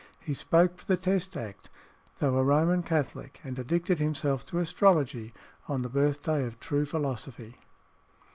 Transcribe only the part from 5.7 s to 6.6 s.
the birthday of